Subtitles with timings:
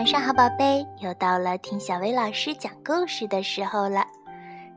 [0.00, 4.02] 晚上好宝贝，又到了听小薇老师讲故事的时候了。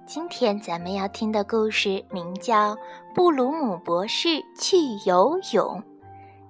[0.05, 2.75] 今天咱们要听的故事名叫
[3.15, 4.28] 《布鲁姆博士
[4.59, 4.75] 去
[5.05, 5.82] 游泳》，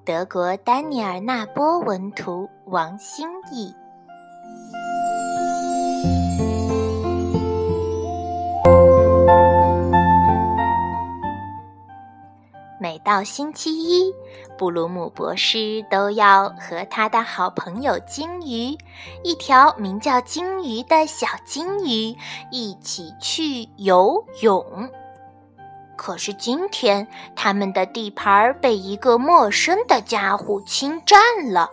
[0.04, 3.72] 德国丹尼尔·纳波文图，王新译。
[13.04, 14.14] 到星期一，
[14.58, 18.78] 布鲁姆博士都要和他的好朋友金鱼，
[19.24, 22.16] 一条名叫金鱼的小金鱼，
[22.50, 24.90] 一起去游泳。
[25.96, 31.20] 可是今天，他们的地盘被一个陌生的家伙侵占
[31.52, 31.70] 了。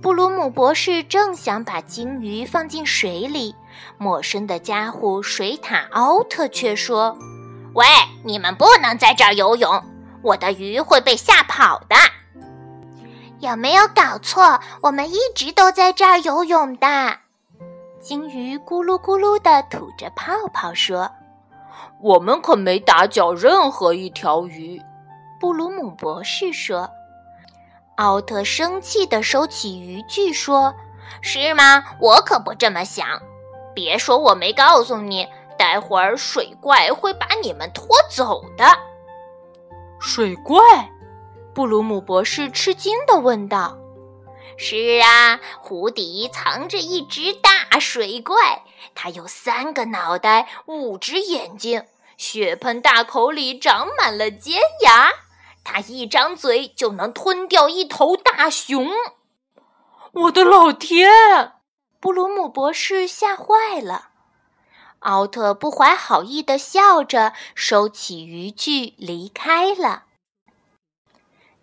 [0.00, 3.54] 布鲁姆博士正想把金鱼放进水里，
[3.98, 7.18] 陌生的家伙水獭奥特却说
[7.74, 7.84] ：“喂，
[8.24, 9.82] 你们不能在这儿游泳。”
[10.22, 11.96] 我的鱼会被吓跑的，
[13.40, 14.60] 有没有搞错？
[14.82, 16.86] 我们一直都在这儿游泳的。
[18.00, 21.10] 鲸鱼咕噜咕噜地吐着泡泡说
[22.00, 24.80] ：“我们可没打搅任何一条鱼。”
[25.40, 26.88] 布鲁姆博士说。
[27.96, 30.74] 奥特生气地收起渔具说
[31.20, 31.84] ：“是吗？
[32.00, 33.06] 我可不这么想。
[33.74, 38.64] 别说我没告诉你，待会儿水怪会把你们拖走的。”
[40.02, 40.90] 水怪，
[41.54, 43.76] 布鲁姆博士吃惊地问道
[44.56, 51.84] ：“是啊，湖底藏着一只大水怪，它有三个脑袋，五只眼睛，
[52.16, 55.10] 血盆大口里长满了尖牙，
[55.62, 58.88] 它一张嘴就能吞掉一头大熊。”
[60.12, 61.52] 我的老天！
[62.00, 64.08] 布鲁姆博士吓坏了。
[65.00, 70.04] 奥特不怀好意地笑着，收起渔具离开了。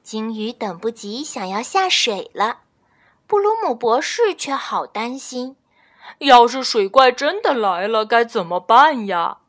[0.02, 2.62] 鲸鱼等不及想要下水了，
[3.28, 5.56] 布鲁姆博士却好担心：
[6.20, 9.40] 要是水怪真的来了，该怎么办呀？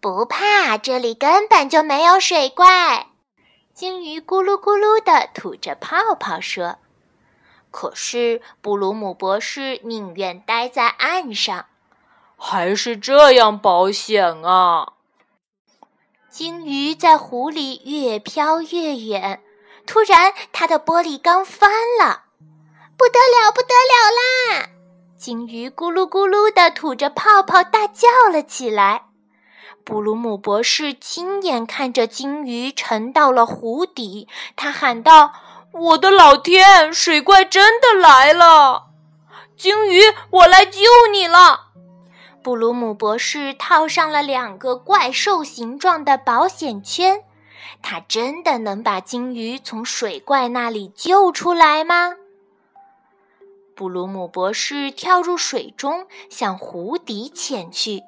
[0.00, 3.08] 不怕，这里根本就没有水怪。
[3.72, 6.78] 鲸鱼咕噜咕噜地吐着泡泡说
[7.70, 11.66] ：“可是布鲁姆博士宁愿待在岸上。”
[12.36, 14.92] 还是这样保险啊！
[16.30, 19.42] 鲸鱼在湖里越飘越远，
[19.86, 22.24] 突然它的玻璃缸翻了，
[22.96, 24.68] 不得了，不得了啦！
[25.16, 29.06] 鲸鱼咕噜咕噜地吐着泡泡，大叫了起来。
[29.82, 35.32] 布鲁姆博士亲眼看着鲸鱼沉到了湖底，他喊道
[35.72, 38.88] ：“我的老天，水怪真的来了！
[39.56, 40.80] 鲸鱼，我来救
[41.10, 41.65] 你了！”
[42.46, 47.24] 布鲁姆博士套上了两个怪兽形状的保险圈，
[47.82, 52.14] 他真的能把金鱼从水怪那里救出来吗？
[53.74, 58.04] 布鲁姆博士跳入水中，向湖底潜去。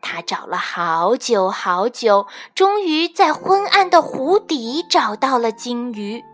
[0.00, 6.24] 他找了好久好久，终于在昏暗的湖底找到了鲸鱼。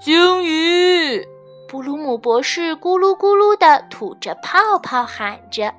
[0.00, 1.26] 鲸鱼！
[1.68, 5.74] 布鲁姆博士咕噜咕噜地吐着泡泡，喊着。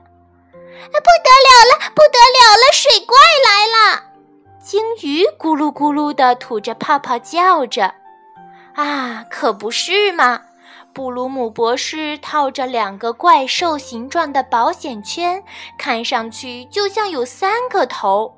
[0.79, 2.71] 啊不得了了，不得了了！
[2.71, 4.03] 水怪来了！
[4.61, 7.93] 鲸鱼咕噜咕噜地吐着泡泡，叫着
[8.75, 10.41] ：“啊，可不是嘛！”
[10.93, 15.43] 布鲁姆博士套着两个怪兽形状的保险圈，
[15.77, 18.35] 看上去就像有三个头。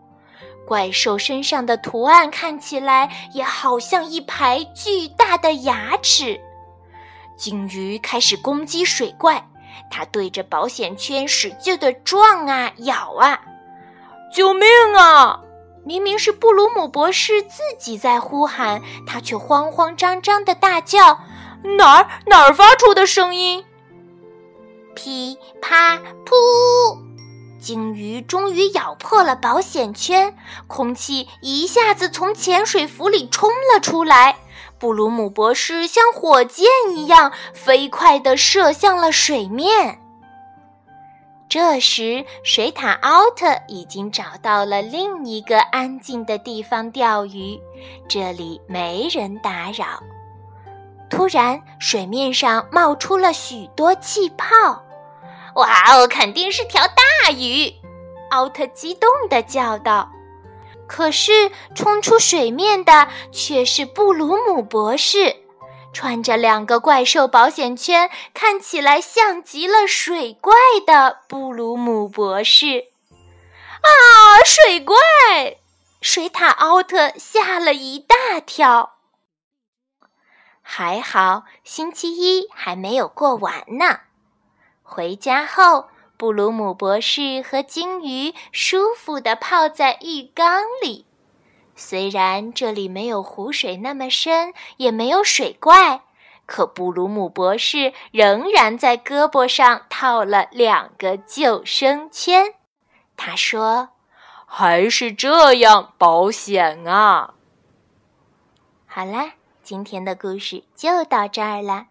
[0.68, 6.40] 怪兽身上的图案看起来也好像一排巨大的牙齿。
[7.38, 9.50] 鲸鱼开始攻击水怪。
[9.90, 13.42] 他对着保险圈使劲地撞啊咬啊！
[14.34, 15.42] 救命啊！
[15.86, 21.20] 明明是布鲁姆博士自己在呼喊，他却慌慌张张地大叫
[21.78, 23.66] ：“哪儿哪儿发出的声音？”
[24.94, 27.00] 噼啪噗！
[27.60, 30.36] 鲸鱼终于咬破了保险圈，
[30.68, 34.38] 空气一下子从潜水服里冲了出来。
[34.80, 36.66] 布鲁姆博士像火箭
[36.96, 40.00] 一样飞快地射向了水面。
[41.50, 47.60] 这时，水獭奥特已经找到了另一个安静的地方钓鱼，
[48.08, 50.02] 这里没人打扰。
[51.10, 54.46] 突然，水面上冒出了许多气泡。
[55.56, 57.74] “哇哦，肯定是条大鱼！”
[58.30, 60.08] 奥特激动地叫道。
[60.90, 65.36] 可是，冲出水面的却是布鲁姆博士，
[65.94, 70.54] 穿着两个怪兽保险圈，看起来像极了水怪
[70.88, 72.86] 的布鲁姆博士。
[73.82, 74.98] 啊，水怪！
[76.02, 78.96] 水獭奥特吓了一大跳。
[80.62, 84.02] 还好，星期一还没有过完呢。
[84.82, 85.88] 回家后，
[86.20, 91.06] 布鲁姆博士和鲸鱼舒服地泡在浴缸里。
[91.78, 96.02] 虽然这里没有湖水那么深，也没有水怪，
[96.46, 102.54] 可布鲁姆博士仍然在胳膊上套了两个救生圈。
[103.16, 103.92] 他说
[104.46, 107.36] ：“还是这样保险啊！”
[108.86, 111.86] 好啦，今天的故事就到这儿了。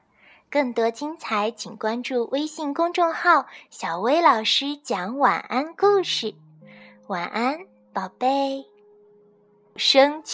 [0.50, 6.34] 更多精彩，请关注微信公众号“小薇老师讲晚安故事”。
[7.08, 7.58] 晚安，
[7.92, 8.66] 宝贝。
[9.76, 10.26] 生气。